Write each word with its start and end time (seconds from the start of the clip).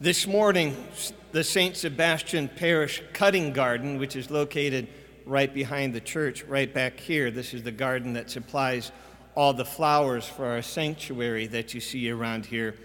This 0.00 0.28
morning, 0.28 0.76
the 1.32 1.42
St. 1.42 1.76
Sebastian 1.76 2.46
Parish 2.46 3.02
Cutting 3.12 3.52
Garden, 3.52 3.98
which 3.98 4.14
is 4.14 4.30
located 4.30 4.86
right 5.26 5.52
behind 5.52 5.92
the 5.92 6.00
church, 6.00 6.44
right 6.44 6.72
back 6.72 7.00
here, 7.00 7.32
this 7.32 7.52
is 7.52 7.64
the 7.64 7.72
garden 7.72 8.12
that 8.12 8.30
supplies 8.30 8.92
all 9.34 9.52
the 9.52 9.64
flowers 9.64 10.24
for 10.24 10.46
our 10.46 10.62
sanctuary 10.62 11.48
that 11.48 11.74
you 11.74 11.80
see 11.80 12.08
around 12.12 12.46
here, 12.46 12.76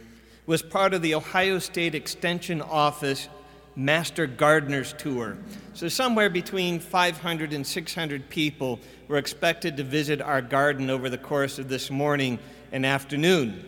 was 0.48 0.64
part 0.64 0.96
of 0.96 1.04
the 1.04 1.14
Ohio 1.14 1.60
State 1.60 1.94
Extension 1.94 2.64
Office 2.64 3.30
Master 3.76 4.26
Gardeners 4.26 4.96
Tour. 4.98 5.38
So, 5.76 5.90
somewhere 5.90 6.32
between 6.32 6.80
500 6.80 7.54
and 7.54 7.66
600 7.66 8.28
people 8.28 8.80
were 9.08 9.18
expected 9.18 9.78
to 9.78 9.84
visit 9.84 10.20
our 10.20 10.42
garden 10.42 10.90
over 10.90 11.12
the 11.12 11.20
course 11.20 11.60
of 11.60 11.70
this 11.70 11.92
morning 11.92 12.40
and 12.72 12.88
afternoon. 12.88 13.66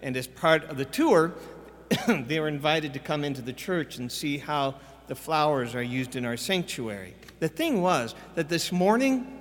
And 0.00 0.16
as 0.16 0.26
part 0.26 0.64
of 0.70 0.78
the 0.78 0.84
tour, 0.86 1.34
they 2.26 2.40
were 2.40 2.48
invited 2.48 2.92
to 2.94 2.98
come 2.98 3.24
into 3.24 3.42
the 3.42 3.52
church 3.52 3.98
and 3.98 4.10
see 4.10 4.38
how 4.38 4.76
the 5.06 5.14
flowers 5.14 5.74
are 5.74 5.82
used 5.82 6.16
in 6.16 6.24
our 6.24 6.36
sanctuary. 6.36 7.14
The 7.38 7.48
thing 7.48 7.82
was 7.82 8.14
that 8.34 8.48
this 8.48 8.72
morning, 8.72 9.40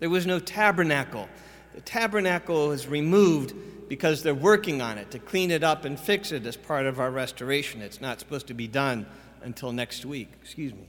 there 0.00 0.10
was 0.10 0.26
no 0.26 0.38
tabernacle. 0.38 1.28
The 1.74 1.80
tabernacle 1.80 2.68
was 2.68 2.88
removed 2.88 3.54
because 3.88 4.22
they're 4.22 4.34
working 4.34 4.82
on 4.82 4.98
it 4.98 5.10
to 5.12 5.18
clean 5.18 5.50
it 5.50 5.62
up 5.62 5.84
and 5.84 5.98
fix 5.98 6.32
it 6.32 6.44
as 6.46 6.56
part 6.56 6.86
of 6.86 7.00
our 7.00 7.10
restoration. 7.10 7.82
It's 7.82 8.00
not 8.00 8.20
supposed 8.20 8.46
to 8.48 8.54
be 8.54 8.66
done 8.66 9.06
until 9.42 9.72
next 9.72 10.04
week. 10.04 10.30
Excuse 10.42 10.72
me. 10.74 10.88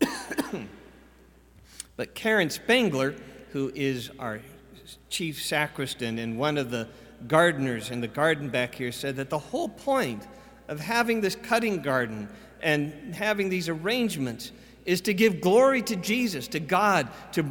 but 1.96 2.14
Karen 2.14 2.50
Spangler, 2.50 3.14
who 3.52 3.72
is 3.74 4.10
our 4.18 4.40
chief 5.10 5.42
sacristan 5.42 6.18
and 6.18 6.38
one 6.38 6.56
of 6.56 6.70
the 6.70 6.88
gardeners 7.26 7.90
in 7.90 8.00
the 8.00 8.08
garden 8.08 8.48
back 8.48 8.74
here, 8.74 8.92
said 8.92 9.16
that 9.16 9.30
the 9.30 9.38
whole 9.38 9.68
point 9.68 10.26
of 10.68 10.80
having 10.80 11.20
this 11.20 11.34
cutting 11.34 11.82
garden 11.82 12.28
and 12.62 13.14
having 13.14 13.48
these 13.48 13.68
arrangements 13.68 14.52
is 14.84 15.00
to 15.02 15.14
give 15.14 15.40
glory 15.40 15.82
to 15.82 15.96
Jesus, 15.96 16.48
to 16.48 16.60
God, 16.60 17.08
to 17.32 17.44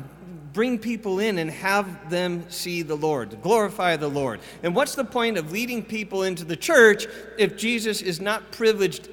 bring 0.54 0.80
people 0.80 1.20
in 1.20 1.38
and 1.38 1.52
have 1.52 2.10
them 2.10 2.44
see 2.50 2.82
the 2.82 2.96
Lord, 2.96 3.30
to 3.30 3.38
glorify 3.38 3.96
the 3.96 4.08
Lord. 4.08 4.40
And 4.64 4.74
what's 4.74 4.96
the 4.96 5.04
point 5.04 5.38
of 5.38 5.52
leading 5.52 5.84
people 5.84 6.24
into 6.24 6.44
the 6.44 6.56
church 6.56 7.06
if 7.38 7.58
Jesus 7.58 8.02
is 8.02 8.20
not 8.20 8.52
privileged, 8.52 9.08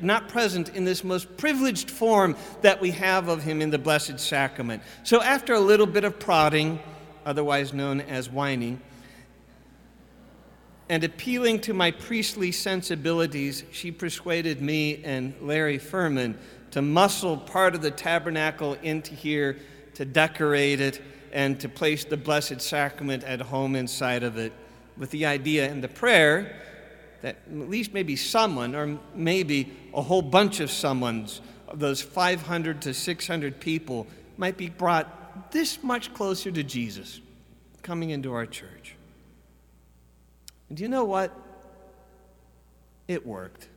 not 0.00 0.28
present 0.28 0.68
in 0.68 0.84
this 0.84 1.02
most 1.02 1.36
privileged 1.36 1.90
form 1.90 2.36
that 2.62 2.80
we 2.80 2.92
have 2.92 3.26
of 3.26 3.42
him 3.42 3.60
in 3.60 3.70
the 3.70 3.78
Blessed 3.78 4.20
Sacrament? 4.20 4.84
So 5.02 5.20
after 5.20 5.54
a 5.54 5.60
little 5.60 5.86
bit 5.86 6.04
of 6.04 6.20
prodding, 6.20 6.78
otherwise 7.26 7.72
known 7.72 8.00
as 8.00 8.30
whining, 8.30 8.80
and 10.88 11.02
appealing 11.04 11.60
to 11.60 11.74
my 11.74 11.90
priestly 11.90 12.52
sensibilities, 12.52 13.64
she 13.72 13.90
persuaded 13.90 14.60
me 14.60 15.02
and 15.04 15.34
Larry 15.40 15.78
Furman 15.78 16.36
to 16.72 16.82
muscle 16.82 17.36
part 17.36 17.74
of 17.74 17.82
the 17.82 17.90
tabernacle 17.90 18.74
into 18.82 19.14
here 19.14 19.56
to 19.94 20.04
decorate 20.04 20.80
it, 20.80 21.00
and 21.32 21.58
to 21.60 21.68
place 21.68 22.04
the 22.04 22.16
Blessed 22.16 22.60
Sacrament 22.60 23.24
at 23.24 23.40
home 23.40 23.74
inside 23.74 24.22
of 24.22 24.36
it, 24.38 24.52
with 24.96 25.10
the 25.10 25.26
idea 25.26 25.68
and 25.68 25.82
the 25.82 25.88
prayer 25.88 26.60
that 27.22 27.36
at 27.50 27.68
least 27.70 27.92
maybe 27.92 28.14
someone, 28.16 28.74
or 28.74 28.98
maybe 29.14 29.72
a 29.94 30.02
whole 30.02 30.22
bunch 30.22 30.60
of 30.60 30.70
someone's, 30.70 31.40
of 31.68 31.78
those 31.80 32.02
500 32.02 32.82
to 32.82 32.94
600 32.94 33.58
people, 33.58 34.06
might 34.36 34.56
be 34.56 34.68
brought 34.68 35.50
this 35.50 35.82
much 35.82 36.12
closer 36.14 36.50
to 36.50 36.62
Jesus 36.62 37.20
coming 37.82 38.10
into 38.10 38.32
our 38.32 38.46
church. 38.46 38.94
Do 40.74 40.82
you 40.82 40.88
know 40.88 41.04
what? 41.04 41.32
It 43.08 43.26
worked. 43.26 43.68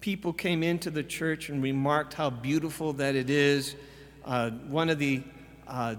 People 0.00 0.32
came 0.32 0.62
into 0.62 0.90
the 0.90 1.02
church 1.02 1.48
and 1.48 1.62
remarked 1.62 2.14
how 2.14 2.30
beautiful 2.30 2.94
that 2.94 3.14
it 3.14 3.30
is 3.30 3.76
uh, 4.24 4.50
one 4.50 4.88
of 4.88 4.98
the 4.98 5.22
uh, 5.66 5.96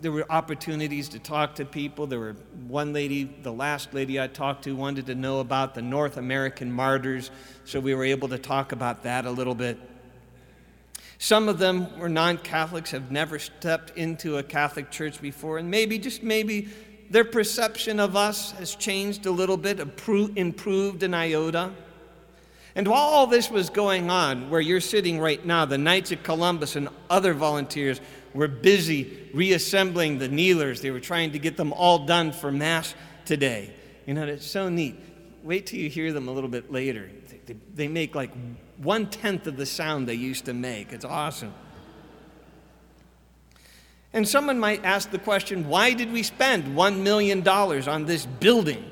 there 0.00 0.10
were 0.10 0.24
opportunities 0.30 1.10
to 1.10 1.18
talk 1.18 1.56
to 1.56 1.66
people. 1.66 2.06
There 2.06 2.18
were 2.18 2.36
one 2.66 2.94
lady, 2.94 3.24
the 3.24 3.52
last 3.52 3.92
lady 3.92 4.18
I 4.18 4.28
talked 4.28 4.64
to, 4.64 4.74
wanted 4.74 5.06
to 5.06 5.14
know 5.14 5.40
about 5.40 5.74
the 5.74 5.82
North 5.82 6.16
American 6.16 6.72
martyrs, 6.72 7.30
so 7.66 7.80
we 7.80 7.94
were 7.94 8.04
able 8.04 8.28
to 8.28 8.38
talk 8.38 8.72
about 8.72 9.02
that 9.02 9.26
a 9.26 9.30
little 9.30 9.54
bit. 9.54 9.78
Some 11.18 11.50
of 11.50 11.58
them 11.58 11.98
were 11.98 12.08
non 12.08 12.38
Catholics, 12.38 12.92
have 12.92 13.10
never 13.10 13.38
stepped 13.38 13.94
into 13.98 14.38
a 14.38 14.42
Catholic 14.42 14.90
church 14.90 15.20
before, 15.20 15.58
and 15.58 15.70
maybe, 15.70 15.98
just 15.98 16.22
maybe, 16.22 16.70
their 17.10 17.24
perception 17.24 17.98
of 17.98 18.14
us 18.14 18.52
has 18.52 18.76
changed 18.76 19.26
a 19.26 19.30
little 19.32 19.56
bit, 19.56 19.80
improved 19.80 21.02
an 21.02 21.12
iota. 21.12 21.72
And 22.76 22.86
while 22.86 23.02
all 23.02 23.26
this 23.26 23.50
was 23.50 23.68
going 23.68 24.10
on, 24.10 24.48
where 24.48 24.60
you're 24.60 24.80
sitting 24.80 25.18
right 25.18 25.44
now, 25.44 25.64
the 25.64 25.76
Knights 25.76 26.12
of 26.12 26.22
Columbus 26.22 26.76
and 26.76 26.88
other 27.10 27.34
volunteers 27.34 28.00
were 28.32 28.46
busy 28.46 29.28
reassembling 29.34 30.18
the 30.18 30.28
kneelers. 30.28 30.80
They 30.80 30.92
were 30.92 31.00
trying 31.00 31.32
to 31.32 31.40
get 31.40 31.56
them 31.56 31.72
all 31.72 32.06
done 32.06 32.30
for 32.30 32.52
Mass 32.52 32.94
today. 33.24 33.74
You 34.06 34.14
know, 34.14 34.24
it's 34.24 34.46
so 34.46 34.68
neat. 34.68 34.96
Wait 35.42 35.66
till 35.66 35.80
you 35.80 35.90
hear 35.90 36.12
them 36.12 36.28
a 36.28 36.30
little 36.30 36.48
bit 36.48 36.70
later. 36.70 37.10
They, 37.46 37.56
they 37.74 37.88
make 37.88 38.14
like 38.14 38.30
one 38.76 39.10
tenth 39.10 39.48
of 39.48 39.56
the 39.56 39.66
sound 39.66 40.06
they 40.06 40.14
used 40.14 40.44
to 40.44 40.54
make. 40.54 40.92
It's 40.92 41.04
awesome. 41.04 41.52
And 44.12 44.28
someone 44.28 44.58
might 44.58 44.84
ask 44.84 45.10
the 45.10 45.18
question 45.18 45.68
why 45.68 45.92
did 45.92 46.12
we 46.12 46.22
spend 46.22 46.76
$1 46.76 46.98
million 47.00 47.46
on 47.46 48.06
this 48.06 48.26
building? 48.26 48.84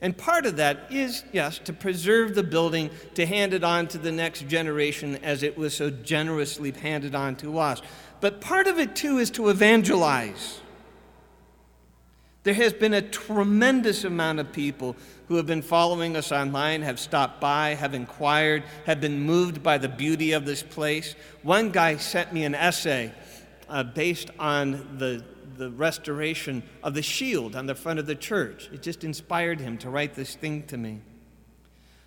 And 0.00 0.16
part 0.16 0.46
of 0.46 0.56
that 0.56 0.86
is, 0.90 1.24
yes, 1.32 1.58
to 1.60 1.72
preserve 1.72 2.34
the 2.34 2.44
building, 2.44 2.90
to 3.14 3.26
hand 3.26 3.52
it 3.52 3.64
on 3.64 3.88
to 3.88 3.98
the 3.98 4.12
next 4.12 4.46
generation 4.46 5.16
as 5.24 5.42
it 5.42 5.58
was 5.58 5.74
so 5.74 5.90
generously 5.90 6.70
handed 6.70 7.16
on 7.16 7.34
to 7.36 7.58
us. 7.58 7.82
But 8.20 8.40
part 8.40 8.68
of 8.68 8.78
it, 8.78 8.94
too, 8.94 9.18
is 9.18 9.30
to 9.32 9.48
evangelize. 9.48 10.60
There 12.44 12.54
has 12.54 12.72
been 12.72 12.94
a 12.94 13.02
tremendous 13.02 14.04
amount 14.04 14.38
of 14.38 14.52
people 14.52 14.96
who 15.26 15.34
have 15.34 15.46
been 15.46 15.62
following 15.62 16.16
us 16.16 16.30
online, 16.30 16.82
have 16.82 17.00
stopped 17.00 17.40
by, 17.40 17.74
have 17.74 17.92
inquired, 17.92 18.62
have 18.86 19.00
been 19.00 19.20
moved 19.20 19.62
by 19.62 19.78
the 19.78 19.88
beauty 19.88 20.32
of 20.32 20.46
this 20.46 20.62
place. 20.62 21.16
One 21.42 21.70
guy 21.70 21.96
sent 21.96 22.32
me 22.32 22.44
an 22.44 22.54
essay 22.54 23.12
uh, 23.68 23.82
based 23.82 24.30
on 24.38 24.96
the 24.98 25.22
the 25.58 25.70
restoration 25.70 26.62
of 26.82 26.94
the 26.94 27.02
shield 27.02 27.56
on 27.56 27.66
the 27.66 27.74
front 27.74 27.98
of 27.98 28.06
the 28.06 28.14
church. 28.14 28.70
It 28.72 28.80
just 28.80 29.04
inspired 29.04 29.60
him 29.60 29.76
to 29.78 29.90
write 29.90 30.14
this 30.14 30.34
thing 30.34 30.62
to 30.68 30.76
me. 30.76 31.00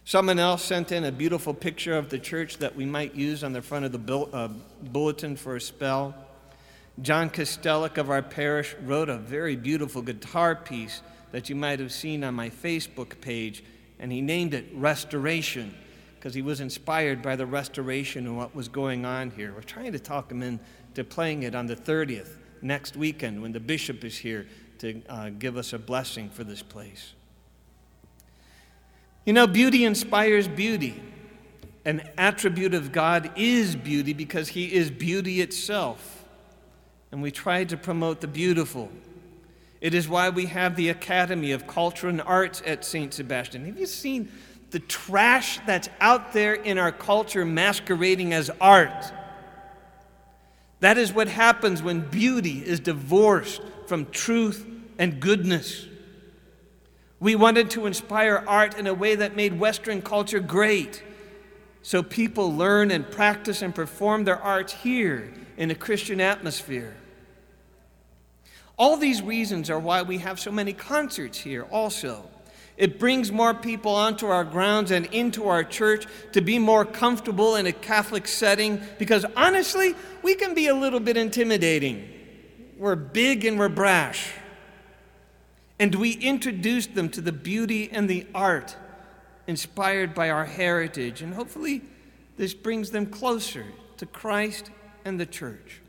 Someone 0.06 0.40
else 0.40 0.64
sent 0.64 0.92
in 0.92 1.04
a 1.04 1.12
beautiful 1.12 1.54
picture 1.54 1.96
of 1.96 2.10
the 2.10 2.18
church 2.18 2.58
that 2.58 2.76
we 2.76 2.86
might 2.86 3.14
use 3.14 3.44
on 3.44 3.54
the 3.54 3.62
front 3.62 3.86
of 3.86 3.92
the 3.92 4.18
uh, 4.34 4.48
bulletin 4.82 5.36
for 5.36 5.58
a 5.58 5.62
spell. 5.62 6.16
John 7.02 7.30
Kostelic 7.30 7.98
of 7.98 8.10
our 8.10 8.22
parish 8.22 8.76
wrote 8.84 9.10
a 9.10 9.18
very 9.18 9.56
beautiful 9.56 10.02
guitar 10.02 10.56
piece 10.56 11.02
that 11.32 11.50
you 11.50 11.56
might 11.56 11.80
have 11.80 11.92
seen 11.92 12.24
on 12.24 12.34
my 12.34 12.50
Facebook 12.50 13.22
page, 13.22 13.64
and 14.00 14.12
he 14.12 14.22
named 14.22 14.54
it 14.54 14.66
Restoration 14.74 15.74
because 16.16 16.34
he 16.34 16.42
was 16.42 16.60
inspired 16.62 17.22
by 17.22 17.36
the 17.36 17.46
restoration 17.46 18.28
and 18.28 18.38
what 18.38 18.56
was 18.56 18.68
going 18.68 19.06
on 19.06 19.32
here. 19.32 19.54
We're 19.56 19.62
trying 19.62 19.92
to 19.94 20.00
talk 20.00 20.32
him 20.32 20.44
into 20.92 21.06
playing 21.06 21.44
it 21.44 21.56
on 21.56 21.68
the 21.68 21.76
30th 21.76 22.36
next 22.62 22.98
weekend 22.98 23.42
when 23.42 23.54
the 23.54 23.60
bishop 23.60 24.04
is 24.04 24.18
here 24.18 24.46
to 24.78 25.02
uh, 25.08 25.30
give 25.30 25.56
us 25.56 25.72
a 25.72 25.80
blessing 25.80 26.30
for 26.30 26.44
this 26.44 26.62
place. 26.62 27.14
You 29.26 29.32
know, 29.32 29.48
beauty 29.48 29.86
inspires 29.86 30.50
beauty. 30.50 31.02
An 31.86 32.10
attribute 32.18 32.74
of 32.74 32.92
God 32.92 33.32
is 33.38 33.76
beauty 33.76 34.12
because 34.12 34.50
He 34.50 34.74
is 34.74 34.92
beauty 34.92 35.40
itself. 35.40 36.26
And 37.12 37.22
we 37.22 37.32
try 37.32 37.64
to 37.64 37.78
promote 37.78 38.20
the 38.20 38.28
beautiful. 38.28 38.90
It 39.80 39.94
is 39.94 40.10
why 40.10 40.30
we 40.30 40.48
have 40.48 40.76
the 40.76 40.90
Academy 40.90 41.54
of 41.54 41.68
Culture 41.68 42.10
and 42.10 42.22
Arts 42.22 42.62
at 42.66 42.84
St. 42.84 43.14
Sebastian. 43.14 43.66
Have 43.66 43.80
you 43.80 43.86
seen 43.86 44.30
the 44.72 44.80
trash 44.80 45.60
that's 45.66 45.90
out 46.02 46.34
there 46.34 46.54
in 46.54 46.78
our 46.78 46.92
culture 46.92 47.46
masquerading 47.46 48.34
as 48.34 48.52
art? 48.60 49.14
That 50.82 50.98
is 50.98 51.14
what 51.14 51.28
happens 51.28 51.82
when 51.82 52.02
beauty 52.02 52.60
is 52.66 52.80
divorced 52.80 53.62
from 53.86 54.08
truth 54.08 54.68
and 54.98 55.20
goodness. 55.20 55.88
We 57.20 57.36
wanted 57.36 57.70
to 57.72 57.86
inspire 57.86 58.44
art 58.48 58.78
in 58.78 58.88
a 58.88 58.94
way 58.94 59.16
that 59.16 59.36
made 59.36 59.60
Western 59.60 60.02
culture 60.02 60.40
great. 60.40 61.04
So 61.84 62.02
people 62.02 62.56
learn 62.56 62.90
and 62.90 63.10
practice 63.10 63.62
and 63.62 63.74
perform 63.74 64.24
their 64.24 64.40
arts 64.40 64.74
here 64.74 65.32
in 65.56 65.70
a 65.70 65.76
Christian 65.76 66.20
atmosphere. 66.20 66.96
All 68.76 68.98
these 68.98 69.22
reasons 69.22 69.70
are 69.70 69.80
why 69.80 70.02
we 70.02 70.18
have 70.18 70.40
so 70.40 70.52
many 70.52 70.74
concerts 70.74 71.38
here, 71.38 71.64
also. 71.64 72.28
It 72.82 72.98
brings 72.98 73.32
more 73.32 73.54
people 73.54 73.94
onto 73.94 74.26
our 74.26 74.44
grounds 74.44 74.90
and 74.90 75.06
into 75.14 75.48
our 75.48 75.64
church 75.64 76.08
to 76.32 76.42
be 76.42 76.58
more 76.58 76.84
comfortable 76.84 77.56
in 77.56 77.68
a 77.68 77.72
Catholic 77.72 78.28
setting 78.28 78.82
because 78.98 79.24
honestly, 79.38 79.94
we 80.24 80.34
can 80.34 80.56
be 80.56 80.66
a 80.66 80.74
little 80.74 81.00
bit 81.00 81.16
intimidating. 81.16 82.10
We're 82.80 82.96
big 82.96 83.46
and 83.46 83.60
we're 83.60 83.70
brash. 83.70 84.34
And 85.78 85.94
we 85.94 86.14
introduce 86.14 86.88
them 86.88 87.10
to 87.10 87.22
the 87.22 87.32
beauty 87.32 87.88
and 87.92 88.10
the 88.10 88.26
art 88.34 88.76
inspired 89.46 90.16
by 90.16 90.32
our 90.32 90.46
heritage, 90.46 91.22
and 91.22 91.36
hopefully 91.36 91.84
this 92.38 92.56
brings 92.56 92.90
them 92.90 93.06
closer 93.06 93.66
to 93.98 94.08
Christ 94.08 94.72
and 95.06 95.20
the 95.20 95.28
church. 95.28 95.82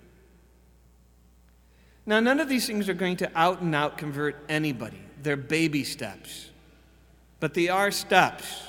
Now, 2.05 2.21
none 2.21 2.39
of 2.39 2.51
these 2.51 2.67
things 2.67 2.91
are 2.91 2.95
going 2.95 3.17
to 3.17 3.31
out 3.35 3.63
and 3.63 3.75
out 3.75 3.97
convert 3.97 4.45
anybody. 4.51 5.01
They're 5.23 5.39
baby 5.39 5.85
steps, 5.85 6.51
but 7.43 7.55
they 7.55 7.69
are 7.69 7.91
steps. 7.91 8.63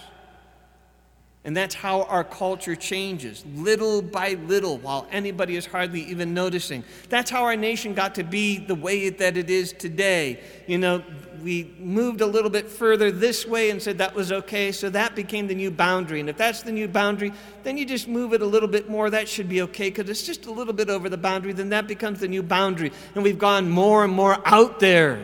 And 1.44 1.56
that's 1.56 1.76
how 1.76 2.04
our 2.04 2.24
culture 2.24 2.76
changes, 2.76 3.46
little 3.54 4.02
by 4.02 4.34
little, 4.48 4.80
while 4.80 5.06
anybody 5.12 5.56
is 5.58 5.68
hardly 5.68 6.02
even 6.06 6.34
noticing. 6.34 6.84
That's 7.08 7.30
how 7.30 7.44
our 7.44 7.56
nation 7.56 7.94
got 7.94 8.16
to 8.16 8.24
be 8.24 8.58
the 8.58 8.74
way 8.74 9.10
that 9.10 9.38
it 9.38 9.52
is 9.52 9.74
today. 9.74 10.40
You 10.66 10.80
know, 10.80 11.04
we 11.44 11.72
moved 11.78 12.22
a 12.22 12.26
little 12.26 12.50
bit 12.50 12.68
further 12.68 13.12
this 13.12 13.46
way 13.46 13.70
and 13.70 13.80
said 13.80 14.00
that 14.00 14.16
was 14.16 14.32
okay, 14.32 14.72
so 14.72 14.90
that 14.90 15.14
became 15.14 15.46
the 15.46 15.54
new 15.54 15.70
boundary. 15.70 16.20
And 16.20 16.28
if 16.28 16.38
that's 16.38 16.64
the 16.64 16.72
new 16.72 16.88
boundary, 16.88 17.32
then 17.62 17.78
you 17.78 17.86
just 17.86 18.08
move 18.08 18.34
it 18.34 18.42
a 18.42 18.48
little 18.48 18.70
bit 18.70 18.90
more. 18.90 19.12
That 19.12 19.30
should 19.30 19.50
be 19.50 19.62
okay 19.62 19.92
because 19.92 20.10
it's 20.10 20.26
just 20.26 20.48
a 20.48 20.52
little 20.52 20.74
bit 20.74 20.90
over 20.90 21.10
the 21.10 21.18
boundary. 21.18 21.54
Then 21.54 21.70
that 21.70 21.88
becomes 21.88 22.22
the 22.22 22.28
new 22.28 22.42
boundary. 22.42 22.92
And 23.14 23.24
we've 23.24 23.38
gone 23.38 23.70
more 23.70 24.04
and 24.04 24.12
more 24.12 24.42
out 24.46 24.80
there. 24.80 25.24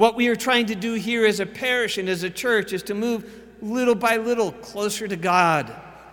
What 0.00 0.16
we 0.16 0.28
are 0.28 0.34
trying 0.34 0.64
to 0.68 0.74
do 0.74 0.94
here 0.94 1.26
as 1.26 1.40
a 1.40 1.44
parish 1.44 1.98
and 1.98 2.08
as 2.08 2.22
a 2.22 2.30
church 2.30 2.72
is 2.72 2.82
to 2.84 2.94
move 2.94 3.30
little 3.60 3.94
by 3.94 4.16
little 4.16 4.50
closer 4.50 5.06
to 5.06 5.14
God, 5.14 5.70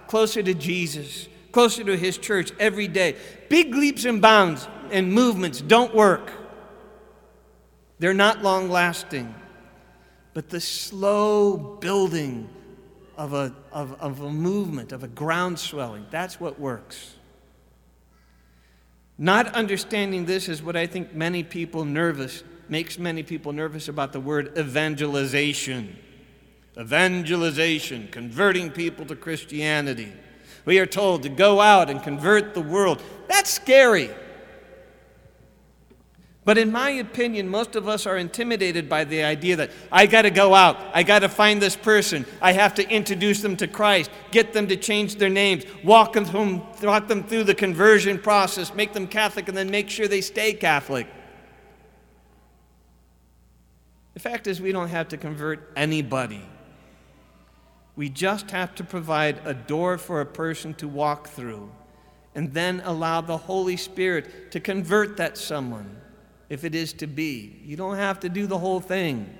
closer 0.08 0.44
to 0.44 0.54
Jesus, 0.54 1.30
closer 1.54 1.86
to 1.86 1.96
His 1.96 2.18
church 2.18 2.52
every 2.60 2.90
day. 2.90 3.16
Big 3.48 3.74
leaps 3.74 4.04
and 4.04 4.22
bounds 4.22 4.68
and 4.92 5.14
movements 5.14 5.62
don't 5.62 5.96
work, 5.96 6.34
they're 7.98 8.14
not 8.14 8.44
long 8.44 8.70
lasting. 8.70 9.34
But 10.34 10.50
the 10.50 10.60
slow 10.60 11.56
building 11.56 12.50
of 13.16 13.32
a, 13.32 13.56
of, 13.72 13.94
of 14.02 14.20
a 14.20 14.30
movement, 14.30 14.92
of 14.92 15.06
a 15.06 15.08
ground 15.08 15.60
swelling, 15.60 16.08
that's 16.12 16.42
what 16.42 16.60
works. 16.60 17.16
Not 19.18 19.48
understanding 19.56 20.26
this 20.26 20.50
is 20.50 20.62
what 20.62 20.76
I 20.76 20.88
think 20.88 21.14
many 21.14 21.42
people 21.42 21.86
nervous, 21.86 22.44
makes 22.70 23.00
many 23.00 23.24
people 23.24 23.54
nervous 23.54 23.88
about 23.88 24.14
the 24.14 24.20
word 24.20 24.58
evangelization 24.58 25.98
evangelization, 26.80 28.08
converting 28.12 28.70
people 28.70 29.06
to 29.06 29.16
Christianity. 29.16 30.14
We 30.66 30.80
are 30.80 30.86
told 30.86 31.24
to 31.24 31.30
go 31.30 31.60
out 31.60 31.90
and 31.90 32.04
convert 32.04 32.54
the 32.54 32.62
world. 32.62 33.02
That's 33.28 33.50
scary. 33.50 34.10
But 36.46 36.58
in 36.58 36.72
my 36.72 36.92
opinion, 36.92 37.50
most 37.50 37.76
of 37.76 37.90
us 37.90 38.06
are 38.06 38.16
intimidated 38.16 38.88
by 38.88 39.04
the 39.04 39.24
idea 39.24 39.58
that 39.58 39.72
I 39.92 40.06
got 40.06 40.22
to 40.22 40.30
go 40.30 40.56
out, 40.56 40.78
I 40.94 41.04
got 41.04 41.20
to 41.20 41.30
find 41.30 41.62
this 41.62 41.76
person, 41.76 42.26
I 42.42 42.54
have 42.54 42.74
to 42.76 42.90
introduce 42.90 43.42
them 43.42 43.58
to 43.58 43.68
Christ, 43.68 44.10
get 44.32 44.54
them 44.54 44.68
to 44.68 44.78
change 44.78 45.16
their 45.16 45.30
names, 45.30 45.66
walk 45.84 46.14
them, 46.14 46.62
walk 46.82 47.10
them 47.10 47.24
through 47.24 47.44
the 47.46 47.56
conversion 47.56 48.18
process, 48.18 48.74
make 48.74 48.94
them 48.94 49.08
Catholic, 49.08 49.50
and 49.50 49.58
then 49.58 49.70
make 49.70 49.90
sure 49.90 50.08
they 50.08 50.22
stay 50.22 50.54
Catholic. 50.54 51.08
The 54.18 54.24
fact 54.24 54.48
is, 54.48 54.60
we 54.60 54.72
don't 54.72 54.88
have 54.88 55.10
to 55.10 55.18
convert 55.18 55.72
anybody. 55.76 56.42
We 57.96 58.10
just 58.10 58.50
have 58.50 58.74
to 58.74 58.84
provide 58.84 59.40
a 59.46 59.54
door 59.54 60.00
for 60.00 60.22
a 60.22 60.26
person 60.26 60.74
to 60.76 60.88
walk 60.88 61.28
through 61.28 61.70
and 62.34 62.52
then 62.52 62.82
allow 62.84 63.22
the 63.22 63.38
Holy 63.38 63.78
Spirit 63.78 64.52
to 64.54 64.60
convert 64.60 65.18
that 65.18 65.38
someone 65.38 66.02
if 66.50 66.64
it 66.64 66.74
is 66.74 66.94
to 66.94 67.06
be. 67.06 67.62
You 67.64 67.78
don't 67.78 67.98
have 67.98 68.20
to 68.22 68.30
do 68.30 68.48
the 68.48 68.58
whole 68.58 68.80
thing. 68.80 69.32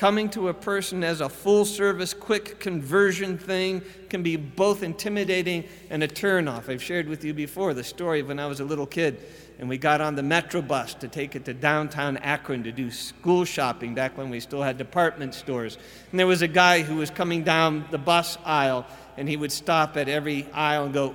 Coming 0.00 0.30
to 0.30 0.48
a 0.48 0.54
person 0.54 1.04
as 1.04 1.20
a 1.20 1.28
full 1.28 1.66
service, 1.66 2.14
quick 2.14 2.58
conversion 2.58 3.36
thing 3.36 3.82
can 4.08 4.22
be 4.22 4.34
both 4.34 4.82
intimidating 4.82 5.64
and 5.90 6.02
a 6.02 6.08
turnoff. 6.08 6.70
I've 6.70 6.82
shared 6.82 7.06
with 7.06 7.22
you 7.22 7.34
before 7.34 7.74
the 7.74 7.84
story 7.84 8.20
of 8.20 8.28
when 8.28 8.38
I 8.38 8.46
was 8.46 8.60
a 8.60 8.64
little 8.64 8.86
kid 8.86 9.20
and 9.58 9.68
we 9.68 9.76
got 9.76 10.00
on 10.00 10.14
the 10.14 10.22
Metro 10.22 10.62
bus 10.62 10.94
to 10.94 11.08
take 11.08 11.36
it 11.36 11.44
to 11.44 11.52
downtown 11.52 12.16
Akron 12.16 12.64
to 12.64 12.72
do 12.72 12.90
school 12.90 13.44
shopping 13.44 13.94
back 13.94 14.16
when 14.16 14.30
we 14.30 14.40
still 14.40 14.62
had 14.62 14.78
department 14.78 15.34
stores. 15.34 15.76
And 16.10 16.18
there 16.18 16.26
was 16.26 16.40
a 16.40 16.48
guy 16.48 16.80
who 16.80 16.96
was 16.96 17.10
coming 17.10 17.44
down 17.44 17.84
the 17.90 17.98
bus 17.98 18.38
aisle, 18.42 18.86
and 19.18 19.28
he 19.28 19.36
would 19.36 19.52
stop 19.52 19.98
at 19.98 20.08
every 20.08 20.50
aisle 20.54 20.86
and 20.86 20.94
go, 20.94 21.14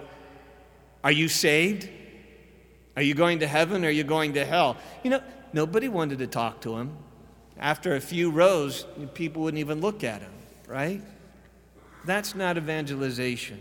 Are 1.03 1.11
you 1.11 1.27
saved? 1.27 1.89
Are 2.95 3.01
you 3.01 3.15
going 3.15 3.39
to 3.39 3.47
heaven 3.47 3.83
or 3.83 3.87
are 3.87 3.91
you 3.91 4.03
going 4.03 4.33
to 4.33 4.45
hell? 4.45 4.77
You 5.03 5.09
know, 5.09 5.23
nobody 5.53 5.87
wanted 5.87 6.19
to 6.19 6.27
talk 6.27 6.61
to 6.61 6.77
him. 6.77 6.95
After 7.57 7.95
a 7.95 8.01
few 8.01 8.31
rows, 8.31 8.85
people 9.13 9.43
wouldn't 9.43 9.59
even 9.59 9.81
look 9.81 10.03
at 10.03 10.21
him, 10.21 10.31
right? 10.67 11.01
That's 12.03 12.35
not 12.35 12.57
evangelization. 12.57 13.59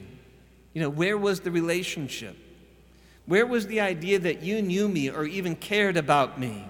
You 0.73 0.82
know, 0.82 0.91
where 0.91 1.17
was 1.17 1.41
the 1.41 1.50
relationship? 1.50 2.37
Where 3.26 3.46
was 3.46 3.67
the 3.67 3.81
idea 3.81 4.19
that 4.19 4.43
you 4.43 4.61
knew 4.61 4.88
me 4.88 5.11
or 5.11 5.25
even 5.25 5.56
cared 5.56 5.96
about 5.96 6.38
me? 6.38 6.64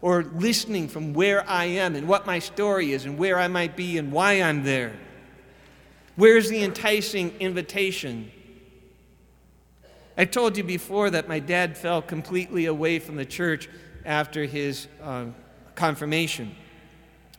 Or 0.00 0.24
listening 0.24 0.88
from 0.88 1.12
where 1.12 1.48
I 1.48 1.64
am 1.64 1.94
and 1.94 2.08
what 2.08 2.26
my 2.26 2.38
story 2.38 2.92
is 2.92 3.04
and 3.04 3.18
where 3.18 3.38
I 3.38 3.48
might 3.48 3.76
be 3.76 3.98
and 3.98 4.10
why 4.10 4.42
I'm 4.42 4.64
there? 4.64 4.94
Where's 6.16 6.48
the 6.48 6.62
enticing 6.62 7.34
invitation? 7.40 8.30
I 10.16 10.24
told 10.24 10.56
you 10.56 10.64
before 10.64 11.10
that 11.10 11.28
my 11.28 11.38
dad 11.38 11.76
fell 11.76 12.00
completely 12.00 12.66
away 12.66 12.98
from 12.98 13.16
the 13.16 13.26
church 13.26 13.68
after 14.04 14.44
his 14.44 14.88
uh, 15.02 15.26
confirmation. 15.76 16.54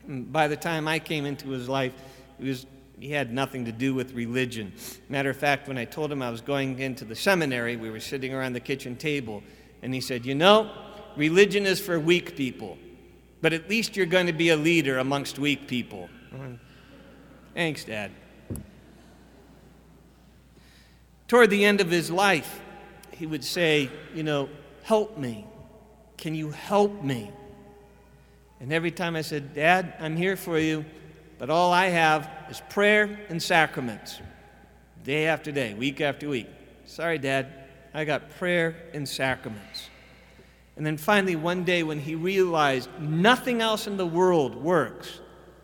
Mm, 0.08 0.32
by 0.32 0.48
the 0.48 0.56
time 0.56 0.88
I 0.88 1.00
came 1.00 1.26
into 1.26 1.50
his 1.50 1.68
life, 1.68 1.94
he 2.40 2.48
was 2.48 2.66
he 3.00 3.12
had 3.12 3.32
nothing 3.32 3.66
to 3.66 3.72
do 3.72 3.94
with 3.94 4.14
religion. 4.14 4.74
Matter 5.08 5.30
of 5.30 5.38
fact, 5.38 5.68
when 5.68 5.78
I 5.78 5.86
told 5.86 6.12
him 6.12 6.22
I 6.22 6.30
was 6.30 6.42
going 6.42 6.80
into 6.80 7.06
the 7.06 7.16
seminary, 7.16 7.76
we 7.76 7.90
were 7.90 8.00
sitting 8.00 8.34
around 8.34 8.54
the 8.54 8.60
kitchen 8.60 8.96
table, 8.96 9.44
and 9.84 9.94
he 9.94 10.02
said, 10.02 10.26
You 10.26 10.34
know, 10.34 10.72
religion 11.16 11.66
is 11.66 11.80
for 11.80 12.00
weak 12.00 12.36
people, 12.36 12.78
but 13.42 13.54
at 13.54 13.70
least 13.70 13.96
you're 13.96 14.08
going 14.08 14.26
to 14.26 14.34
be 14.34 14.50
a 14.50 14.58
leader 14.58 14.98
amongst 14.98 15.38
weak 15.38 15.68
people. 15.68 16.10
Thanks, 17.54 17.86
Dad. 17.86 18.12
Toward 21.28 21.50
the 21.50 21.66
end 21.66 21.82
of 21.82 21.92
his 21.92 22.10
life, 22.10 22.62
he 23.12 23.28
would 23.28 23.44
say, 23.44 23.92
You 24.16 24.24
know, 24.24 24.50
help 24.84 25.18
me. 25.18 25.46
Can 26.18 26.34
you 26.34 26.50
help 26.50 27.04
me? 27.04 27.32
And 28.60 28.74
every 28.74 28.92
time 28.92 29.16
I 29.16 29.22
said, 29.22 29.54
Dad, 29.54 29.94
I'm 30.00 30.16
here 30.16 30.36
for 30.36 30.58
you, 30.58 30.86
but 31.38 31.50
all 31.50 31.72
I 31.72 31.88
have 31.88 32.30
is 32.50 32.62
prayer 32.70 33.20
and 33.30 33.42
sacraments, 33.42 34.20
day 35.04 35.28
after 35.28 35.52
day, 35.52 35.74
week 35.74 36.02
after 36.02 36.30
week. 36.30 36.48
Sorry, 36.86 37.18
Dad, 37.18 37.54
I 37.94 38.06
got 38.06 38.32
prayer 38.38 38.76
and 38.94 39.08
sacraments. 39.08 39.90
And 40.76 40.86
then 40.86 40.98
finally, 40.98 41.36
one 41.36 41.64
day, 41.64 41.84
when 41.84 42.00
he 42.00 42.16
realized 42.16 42.90
nothing 43.00 43.62
else 43.62 43.88
in 43.88 43.98
the 43.98 44.06
world 44.06 44.56
works, 44.56 45.20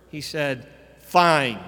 he 0.10 0.22
said, 0.22 0.68
Fine, 1.00 1.60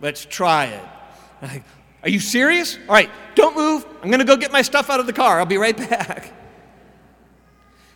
let's 0.00 0.24
try 0.24 0.66
it. 0.66 1.62
Are 2.02 2.08
you 2.08 2.20
serious? 2.20 2.76
All 2.88 2.94
right, 2.94 3.10
don't 3.34 3.56
move. 3.56 3.86
I'm 4.02 4.10
going 4.10 4.20
to 4.20 4.26
go 4.26 4.36
get 4.36 4.52
my 4.52 4.62
stuff 4.62 4.90
out 4.90 5.00
of 5.00 5.06
the 5.06 5.12
car. 5.12 5.38
I'll 5.38 5.46
be 5.46 5.56
right 5.56 5.76
back. 5.90 6.32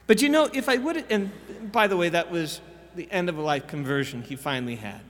But 0.07 0.23
you 0.23 0.29
know, 0.29 0.49
if 0.53 0.69
I 0.69 0.77
would, 0.77 1.05
and 1.11 1.31
by 1.73 1.87
the 1.87 1.97
way, 1.97 2.09
that 2.09 2.31
was 2.31 2.61
the 2.95 3.11
end 3.11 3.29
of 3.29 3.39
a 3.39 3.43
life 3.43 3.67
conversion 3.67 4.23
he 4.23 4.37
finally 4.37 4.77
had. 4.77 5.01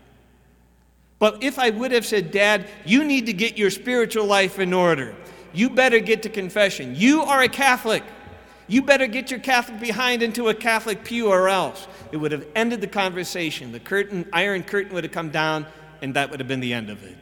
But 1.18 1.42
if 1.42 1.58
I 1.58 1.70
would 1.70 1.92
have 1.92 2.04
said, 2.04 2.30
Dad, 2.30 2.68
you 2.84 3.04
need 3.04 3.26
to 3.26 3.32
get 3.32 3.56
your 3.56 3.70
spiritual 3.70 4.26
life 4.26 4.58
in 4.58 4.72
order, 4.72 5.14
you 5.52 5.70
better 5.70 6.00
get 6.00 6.22
to 6.24 6.28
confession. 6.28 6.94
You 6.96 7.22
are 7.22 7.42
a 7.42 7.48
Catholic. 7.48 8.02
You 8.66 8.82
better 8.82 9.06
get 9.06 9.30
your 9.30 9.40
Catholic 9.40 9.80
behind 9.80 10.22
into 10.22 10.48
a 10.48 10.54
Catholic 10.54 11.04
pew 11.04 11.28
or 11.28 11.48
else. 11.48 11.86
It 12.10 12.16
would 12.16 12.32
have 12.32 12.46
ended 12.54 12.80
the 12.80 12.86
conversation. 12.86 13.70
The 13.70 13.80
curtain, 13.80 14.28
iron 14.32 14.62
curtain 14.62 14.94
would 14.94 15.04
have 15.04 15.12
come 15.12 15.30
down, 15.30 15.66
and 16.00 16.14
that 16.14 16.30
would 16.30 16.40
have 16.40 16.48
been 16.48 16.60
the 16.60 16.72
end 16.72 16.90
of 16.90 17.02
it. 17.04 17.16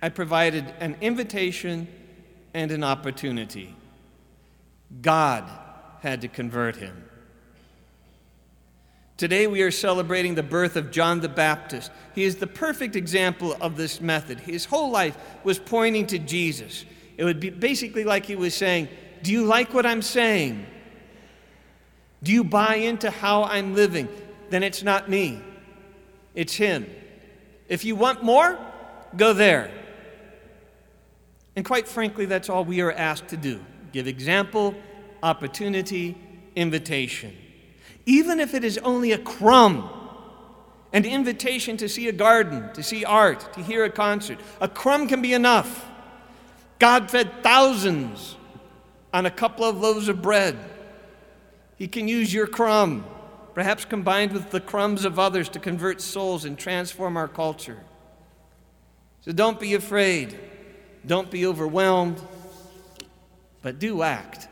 I 0.00 0.08
provided 0.08 0.72
an 0.80 0.96
invitation 1.00 1.88
and 2.54 2.70
an 2.70 2.84
opportunity. 2.84 3.74
God 5.00 5.48
had 6.02 6.20
to 6.20 6.28
convert 6.28 6.76
him. 6.76 7.04
Today 9.16 9.46
we 9.46 9.62
are 9.62 9.70
celebrating 9.70 10.34
the 10.34 10.42
birth 10.42 10.74
of 10.74 10.90
John 10.90 11.20
the 11.20 11.28
Baptist. 11.28 11.92
He 12.12 12.24
is 12.24 12.36
the 12.36 12.46
perfect 12.48 12.96
example 12.96 13.56
of 13.60 13.76
this 13.76 14.00
method. 14.00 14.40
His 14.40 14.64
whole 14.64 14.90
life 14.90 15.16
was 15.44 15.60
pointing 15.60 16.08
to 16.08 16.18
Jesus. 16.18 16.84
It 17.16 17.24
would 17.24 17.38
be 17.38 17.50
basically 17.50 18.02
like 18.02 18.26
he 18.26 18.34
was 18.34 18.52
saying, 18.52 18.88
Do 19.22 19.30
you 19.30 19.44
like 19.44 19.72
what 19.72 19.86
I'm 19.86 20.02
saying? 20.02 20.66
Do 22.20 22.32
you 22.32 22.42
buy 22.42 22.76
into 22.76 23.10
how 23.10 23.44
I'm 23.44 23.74
living? 23.74 24.08
Then 24.50 24.64
it's 24.64 24.82
not 24.82 25.08
me, 25.08 25.40
it's 26.34 26.54
him. 26.54 26.86
If 27.68 27.84
you 27.84 27.94
want 27.94 28.24
more, 28.24 28.58
go 29.16 29.32
there. 29.32 29.70
And 31.54 31.64
quite 31.64 31.86
frankly, 31.86 32.24
that's 32.26 32.48
all 32.48 32.64
we 32.64 32.80
are 32.80 32.92
asked 32.92 33.28
to 33.28 33.36
do 33.36 33.60
give 33.92 34.08
example, 34.08 34.74
opportunity, 35.22 36.16
invitation 36.56 37.36
even 38.06 38.40
if 38.40 38.54
it 38.54 38.64
is 38.64 38.78
only 38.78 39.12
a 39.12 39.18
crumb, 39.18 39.88
an 40.92 41.04
invitation 41.04 41.76
to 41.78 41.88
see 41.88 42.08
a 42.08 42.12
garden, 42.12 42.72
to 42.74 42.82
see 42.82 43.04
art, 43.04 43.52
to 43.54 43.62
hear 43.62 43.84
a 43.84 43.90
concert. 43.90 44.38
A 44.60 44.68
crumb 44.68 45.08
can 45.08 45.22
be 45.22 45.32
enough. 45.32 45.86
God 46.78 47.10
fed 47.10 47.42
thousands 47.42 48.36
on 49.14 49.26
a 49.26 49.30
couple 49.30 49.64
of 49.64 49.78
loaves 49.78 50.08
of 50.08 50.20
bread. 50.20 50.58
He 51.76 51.88
can 51.88 52.08
use 52.08 52.34
your 52.34 52.46
crumb, 52.46 53.04
perhaps 53.54 53.84
combined 53.84 54.32
with 54.32 54.50
the 54.50 54.60
crumbs 54.60 55.04
of 55.04 55.18
others, 55.18 55.48
to 55.50 55.58
convert 55.58 56.00
souls 56.00 56.44
and 56.44 56.58
transform 56.58 57.16
our 57.16 57.28
culture. 57.28 57.78
So 59.22 59.32
don't 59.32 59.60
be 59.60 59.74
afraid. 59.74 60.38
Don't 61.06 61.30
be 61.30 61.46
overwhelmed. 61.46 62.20
But 63.62 63.78
do 63.78 64.02
act. 64.02 64.48